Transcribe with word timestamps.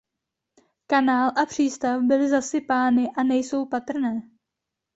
Kanál 0.87 1.27
a 1.41 1.45
přístav 1.45 2.01
byly 2.01 2.29
zasypány 2.29 3.09
a 3.17 3.23
nejsou 3.23 3.65
patrné. 3.65 4.21